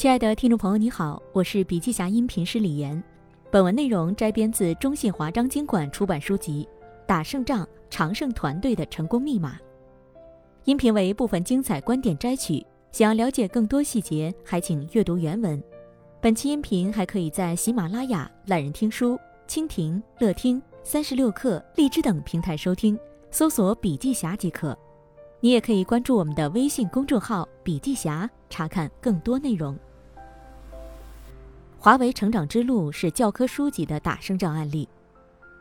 [0.00, 3.04] 亲爱的听众朋友，你好，我是笔记侠音频师李岩。
[3.50, 6.66] 本文内容摘编自中信华章经馆出版书籍
[7.06, 9.56] 《打胜仗：常胜团队的成功密码》。
[10.64, 15.62] 音频为部分精彩观点摘取，想要了解更多细节，还请阅读原文。
[16.18, 22.98] 本期音频还可以在喜马拉雅、懒人听书、蜻蜓、乐听、三十六课、荔枝等平台收听，
[23.30, 24.74] 搜索“笔记侠”即可。
[25.40, 29.78] 你也可以关注我们的微信公众号“笔记侠”，查看更多内容。
[31.82, 34.86] 华为成长之路是教科书级的打胜仗案例。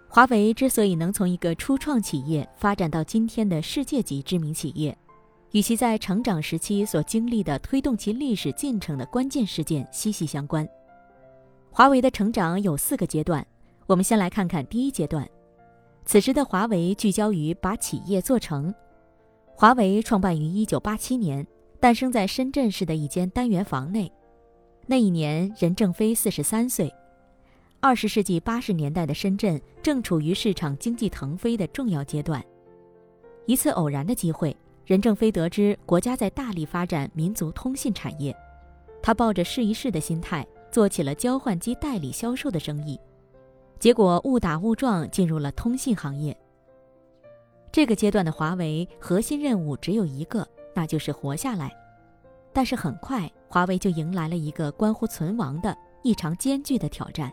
[0.09, 4.95] 华为之所以能从一个初创企业发展到今天的世界级知名企业，
[5.51, 10.67] 与其在成长时期所经历的推动其历史进程的关键事件息息相关。
[11.71, 13.45] 华为的成长有四个阶段，
[13.87, 15.25] 我们先来看看第一阶段。
[16.03, 18.75] 此时的华为聚焦于把企业做成。
[19.55, 21.47] 华为创办于1987年，
[21.79, 24.11] 诞生在深圳市的一间单元房内。
[24.91, 26.91] 那一年，任正非四十三岁。
[27.79, 32.43] 二十世纪八十年代的深圳正处于市场经济腾飞的重要阶段。
[33.45, 38.35] 一次偶然的机会，任正非得知国家在大力发展民族通信产业，
[38.99, 42.99] 他抱着试一试的心态，做起了交换机代理销售的生意。
[43.77, 46.35] 结果误打误撞进入了通信行业。
[47.71, 51.78] 这个阶段的华为核心任务只有一个，那就是活下来。
[52.51, 57.31] 但是很快，华为就迎来了一个关乎存亡的异常艰巨的挑战。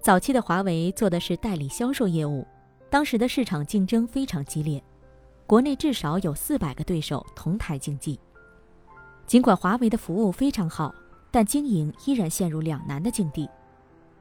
[0.00, 2.46] 早期的华为做的是代理销售业务，
[2.88, 4.82] 当时的市场竞争非常激烈，
[5.46, 8.18] 国内至少有四百个对手同台竞技。
[9.26, 10.94] 尽管华为的服务非常好，
[11.30, 13.48] 但经营依然陷入两难的境地。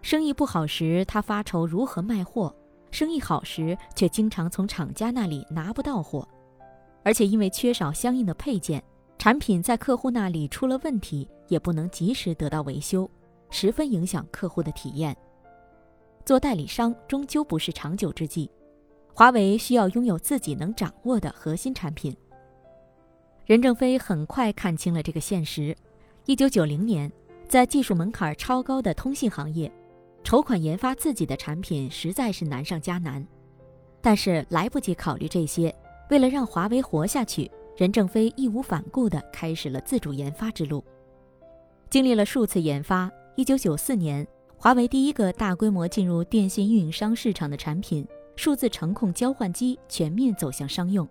[0.02, 2.54] 生意不好时，他发愁如何卖货；
[2.92, 6.28] 生意好时，却经常从厂家那里拿不到货，
[7.04, 8.84] 而且因为缺少相应的配件。
[9.18, 13.10] 产品在客户那里出了问题，也不能及时得到维修，
[13.50, 15.16] 十分影响客户的体验。
[16.24, 18.50] 做代理商终究不是长久之计，
[19.14, 22.16] 华为需要拥有自己能掌握的核心产品。
[23.46, 25.76] 任正非很快看清了这个现实。
[26.26, 27.12] 一九九零年，
[27.48, 29.72] 在技术门槛超高的通信行业，
[30.24, 33.26] 筹款研发自己的产品实在是难上加难。
[34.02, 35.74] 但是来不及考虑这些，
[36.10, 37.50] 为了让华为活下去。
[37.78, 40.84] 任正非义无反顾地开始了自主研发之路。
[41.90, 44.28] 经历了数次研发，1994年，
[44.58, 51.08] 华为第一个大规模进入电信运营商市场的产品——数字程控交换机全面走向商用，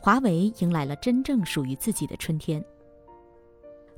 [0.00, 2.64] 华为迎来了真正属于自己的春天。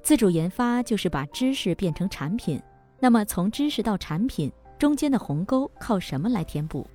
[0.02, 2.60] 自主研发就是把知识变成产品，
[2.98, 6.86] 那么从知识到产品中间的鸿沟靠什么来填补？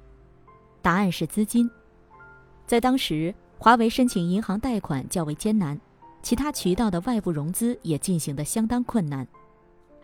[0.81, 1.69] 答案是资金。
[2.65, 3.33] 在当时。
[3.57, 5.79] 华为申请银行贷款较为艰难，
[6.21, 9.27] 其他渠道的外部融资也进行得相当困难。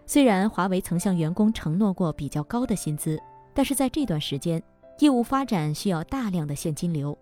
[0.05, 3.21] 虽然华为曾向员工承诺过比较高的薪资，
[3.53, 4.63] 但是在这段时间，
[4.99, 7.17] 业务发展需要大量的现金流，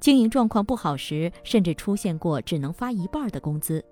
[0.00, 3.84] 经营状况不好时，甚至出现过只能发一半的工资，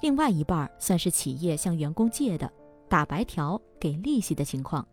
[0.00, 2.50] 另外一半算是企业向员工借的，
[2.88, 4.86] 打白条给利息的情况。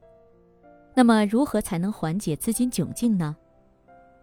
[0.94, 3.38] 那么，如何才能缓解资金窘境呢？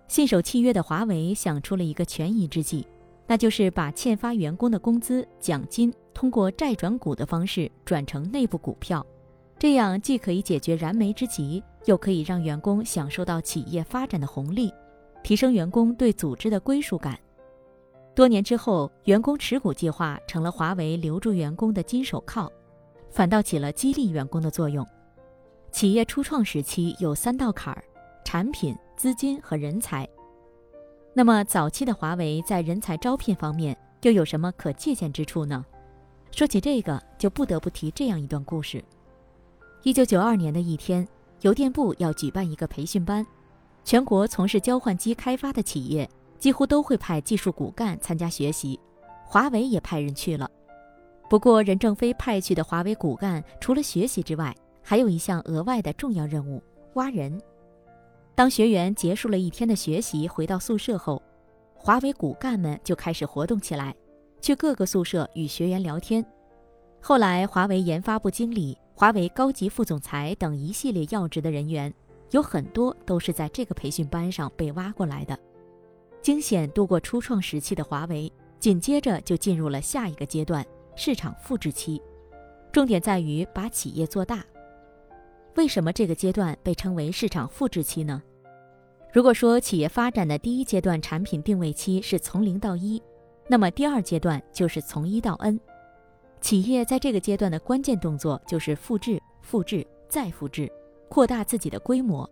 [0.09, 2.87] 信守契约的华为想出了一个权宜之计，
[3.27, 9.05] 那就是把欠发员工的工资奖金通过债转股的方式转成内部股票，
[9.59, 14.73] 这样既可以解决燃眉之急，又可以让员工享受到企业发展的红利，
[15.23, 17.19] 提升员工对组织的归属感。
[18.15, 22.51] 多年之后，员工持股计划成了华为留住员工的金手铐，
[23.11, 24.85] 反倒起了激励员工的作用。
[25.71, 27.85] 企业初创时期有三道坎儿：
[28.25, 28.77] 产品。
[28.97, 30.05] 资金和人才，
[31.15, 35.65] 那么早期的华为在人才招聘方面又有什么可借鉴之处呢？
[36.33, 38.83] 说起这个，就不得不提这样一段故事：
[39.85, 41.07] 一九九二年的一天，
[41.43, 43.25] 邮电部要举办一个培训班，
[43.85, 48.81] 全国从事交换机开发的企业几乎都会派技术骨干参加学习，
[49.25, 50.51] 华为也派人去了。
[51.31, 54.53] 不过，任正非派去的华为骨干除了学习之外，
[54.83, 56.61] 还有一项额外的重要任务——
[56.95, 57.41] 挖人。
[58.39, 61.21] 当学员结束了一天的学习，回到宿舍后，
[61.75, 63.93] 华为骨干们就开始活动起来，
[64.41, 66.25] 去各个宿舍与学员聊天。
[67.03, 71.93] 后来，华为研发部经理、华为高级副总裁等一系列要职的人员，
[72.31, 75.37] 有很多都是在这个培训班上被挖过来的。
[76.23, 80.65] 惊险度过初创时期的华为，紧接着就进入了下一个阶段——
[80.95, 82.01] 市场复制期，
[82.71, 84.45] 重点在于把企业做大。
[85.57, 88.23] 为什么这个阶段被称为市场复制期呢？
[89.11, 93.03] 如果说企业发展的第一阶段产品定位期是从零到一，
[93.49, 95.59] 那么第二阶段就是从一到 N。
[96.43, 100.71] 企业在这个阶段的关键动作就是复制、复制再复制，
[101.09, 102.29] 扩大自己的规模。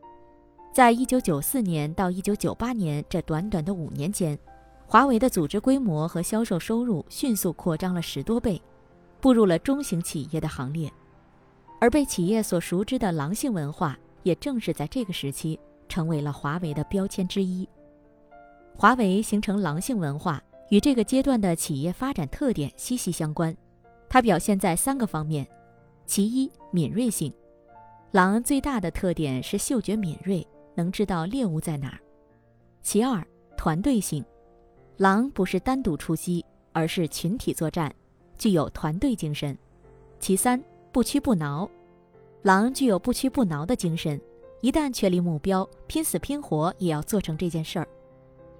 [0.73, 4.38] 在一九九四年到一九九八年这短短的五年间，
[4.87, 8.61] 华为的组织规模和销售收入迅速扩张了十多倍，
[9.19, 10.93] 步入了中型企业的行列。
[11.81, 17.68] 而被企业所熟知的狼性文化，也正是在这个时期成为了华为的标签之一。
[18.76, 23.56] 华为形成狼性文化，与这个阶段的企业发展特点息息相关。
[24.08, 25.46] 它表现在三个方面：
[26.06, 27.32] 其一，敏锐性。
[28.12, 31.98] 狼最大的特点是嗅觉敏锐，能知道猎物在哪儿。
[32.82, 34.24] 其二，团队性。
[34.96, 37.94] 狼不是单独出击，而是群体作战，
[38.38, 39.56] 具有团队精神。
[40.20, 40.62] 其三，
[40.92, 41.68] 不屈不挠。
[42.42, 44.20] 狼具有不屈不挠的精神，
[44.61, 47.88] 一旦确立目标，拼死拼活也要做成这件事儿。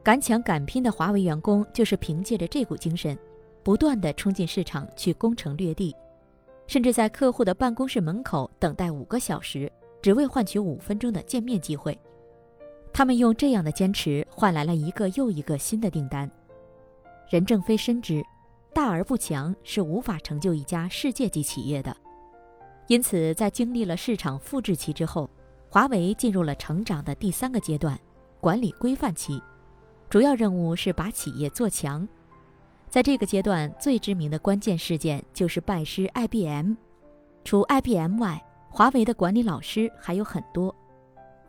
[0.03, 3.19] 敢抢敢拼的华为员工就是凭借着这股精神。
[3.65, 5.93] 不断地冲进市场去攻城略地，
[6.69, 9.69] 甚至在客户的办公室门口等待五个小时，
[10.01, 11.99] 只为换取五分钟的见面机会。
[12.93, 16.31] 他们用这样的坚持换来了一个又一个新的订单。
[17.29, 18.23] 任正非深知，
[18.73, 21.97] 大而不强是无法成就一家世界级企业的。
[22.87, 25.29] 因此，在经历了市场复制期之后，
[25.77, 28.01] 华为进入了成长的第三个阶段——
[28.41, 29.39] 管理规范期。
[30.09, 32.09] 主要任务是把企业做强。
[32.89, 36.73] 在这个阶段，最知名的关键事件就是拜师 IBM。
[37.45, 40.75] 除 IBM 外，华为的管理老师还有很多。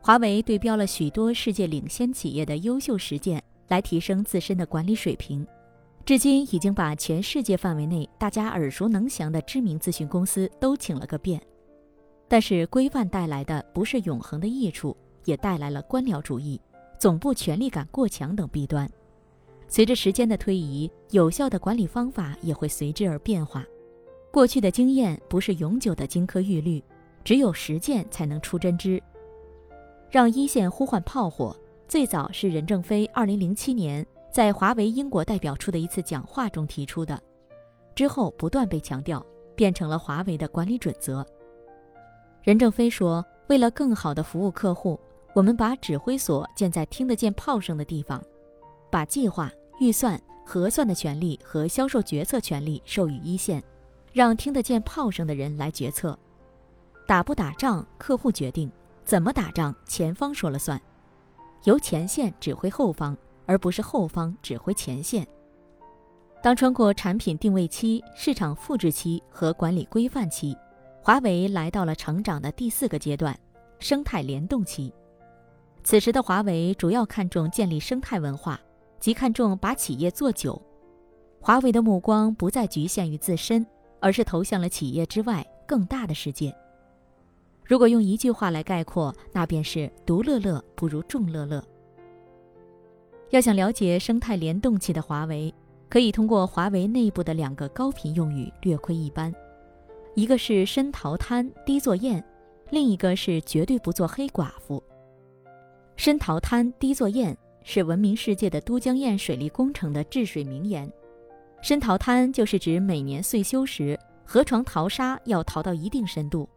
[0.01, 5.47] 华为对标了许多世界领先企业的优秀实践，来提升自身的管理水平。
[6.03, 11.41] 至今已经把全世界范围内大家耳熟能详的知名咨询公司都请了个遍。
[12.27, 16.59] 但是，规范带来的不是永恒的益处，也带来了官僚主义、
[17.00, 18.89] 总部权力感过强等弊端。
[19.69, 23.65] 随着时间的推移，有效的管理方法也会随之而变化。
[24.31, 26.83] 过去的经验不是永久的金科玉律，
[27.24, 29.01] 只有实践才能出真知。
[30.09, 31.56] 让一线呼唤炮火，
[31.88, 37.21] 最早是任正非2007年在华为英国代表处的一次讲话中提出的，
[37.95, 39.25] 之后不断被强调，
[39.56, 41.25] 变成了华为的管理准则。
[42.48, 44.98] 任正非说：“为了更好地服务客户，
[45.34, 48.24] 我们把指挥所建在听得见炮声的地方。”
[48.90, 49.52] 把计划、
[49.82, 53.62] 预算、核算的权利和销售决策权利授予一线，
[54.14, 56.18] 让听得见炮声的人来决策。
[57.06, 58.70] 打不打仗，客户决定；
[59.04, 60.82] 怎么打仗，前方说了算。
[61.66, 65.28] 由前线指挥后方，而不是后方指挥前线。
[66.42, 70.56] 当穿过产品定位期、市场复制期和管理规范期，
[71.07, 73.33] 华为来到了成长的第四个阶段——
[73.80, 74.94] 生态联动期。
[75.81, 78.59] 此时的华为主要看重建立生态文化。
[79.00, 80.62] 即看重把企业做久，
[81.39, 83.65] 华为的目光不再局限于自身，
[84.01, 86.54] 而是投向了企业之外更大的世界。
[87.63, 91.63] 如果用一句话来概括，那便是“独乐乐不如众乐乐”。
[93.31, 95.56] 要想了解生态联动期的华为，
[95.88, 99.33] 可以通过华为内部的两个高频用语略窥一斑：
[100.18, 102.24] 一个是“深淘滩低做堰”，
[102.72, 104.81] 另一个是“绝对不做黑寡妇”。
[105.96, 107.38] 深淘滩低做堰。
[107.64, 110.90] 是闻名世界的都江堰水利工程的治水名言。
[111.62, 116.48] 深淘滩就是指每年岁修时，河床淘沙要淘到一定深度。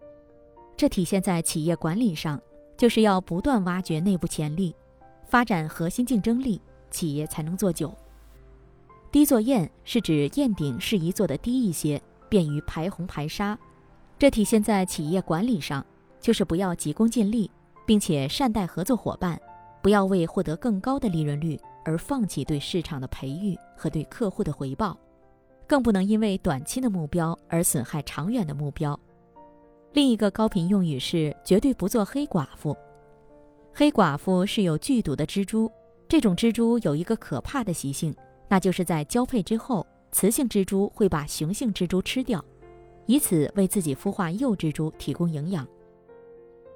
[0.77, 2.41] 这体现在企业管理上，
[2.79, 4.73] 就是要不断挖掘内部潜力，
[5.27, 7.93] 发展核心竞争力，企业才能做久。
[9.11, 13.59] 低做堰是指堰顶适宜做的低一些，便于排洪排沙。
[14.19, 15.85] 这体现在企业管理上，
[16.19, 17.51] 就是不要急功近利，
[17.87, 19.39] 并且善待合作伙伴。
[19.83, 24.95] 不要为获得更高的利润率而放弃对市场的培育和对客户的回报，
[25.67, 28.99] 更不能因为短期的目标而损害长远的目标。
[29.95, 32.77] 另一个高频用语是绝对不做黑寡妇。
[33.73, 35.73] 黑寡妇是有剧毒的蜘蛛，
[36.07, 38.15] 这种蜘蛛有一个可怕的习性，
[38.49, 42.45] 那就是在交配之后，雌性蜘蛛会把雄性蜘蛛吃掉，
[43.07, 45.67] 以此为自己孵化幼蜘蛛提供营养。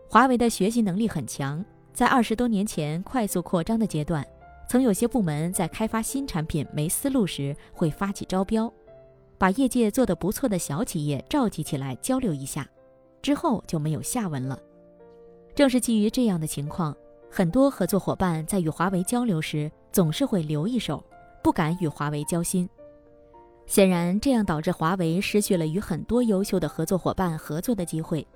[0.08, 1.64] 华为的学习能力很强。
[1.92, 4.26] 在二十多年前快速扩张的阶段，
[4.68, 8.72] 曾有些部门在开发新产品没思路时，会发起招标，
[9.38, 12.68] 把业界做得不错的小企业召集起来交流一下，
[13.22, 14.58] 之后就没有下文了。
[15.54, 16.96] 正是基于这样的情况，
[17.30, 21.00] 很多合作伙伴在与华为交流时，总是会留一手，
[21.44, 22.68] 不敢与华为交心。
[23.66, 28.26] 显然，这样导致华为失去了与很多优秀的合作伙伴合作的机会。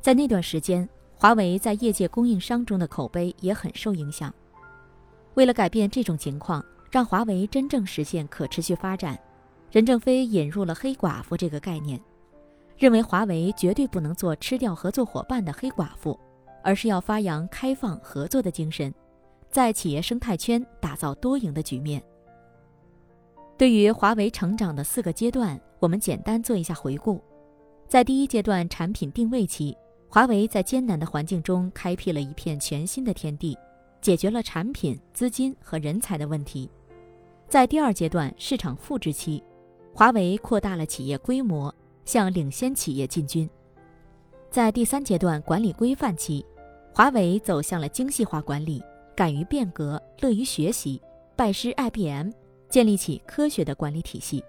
[0.00, 0.88] 在那段时间。
[1.20, 4.32] 华为在业界供应商中的口碑也很受影响。
[5.34, 9.18] 为了改变这种情况，让华为真正实现可持续发展，
[9.72, 12.00] 任正非引入了“黑寡妇”这个概念，
[12.76, 16.16] 认为华为绝对不能做吃掉合作伙伴的黑寡妇，
[16.62, 18.94] 而是要发扬开放合作的精神，
[19.50, 22.00] 在企业生态圈打造多赢的局面。
[23.58, 27.20] 对于华为成长的四个阶段，我们简单做一下回顾。
[27.88, 29.76] 在第一阶段产品定位期，
[30.08, 33.58] 华为在艰难的环境中开辟了一片全新的天地，
[34.00, 36.70] 解决了产品、资金和人才的问题。
[37.48, 39.42] 在第二阶段市场复制期，
[39.92, 41.74] 华为扩大了企业规模，
[42.04, 43.50] 向领先企业进军。
[44.52, 46.46] 在第三阶段管理规范期，
[46.94, 48.80] 华为走向了精细化管理，
[49.16, 51.02] 敢于变革，乐于学习，
[51.34, 52.30] 拜师 IBM。
[52.68, 54.44] 建立起科学的管理体系。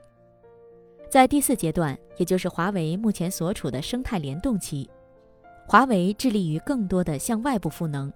[1.09, 4.89] 在第四阶段，也就是华为目前所处的生态联动期，
[5.67, 8.11] 华为致力于更多的向外部赋能，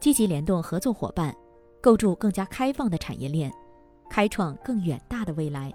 [0.00, 1.34] 积极联动合作伙伴，
[1.80, 3.52] 构筑更加开放的产业链，
[4.08, 5.70] 开创更远大的未来。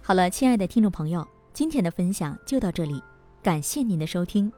[0.00, 3.02] 好了，亲爱的听众朋友，今天的分享就到这里，
[3.42, 4.50] 感谢您的收听。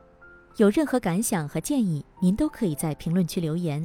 [0.58, 3.84] 有任何感想和建议，您都可以在评论区留言。